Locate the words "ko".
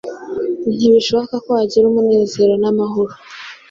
1.43-1.49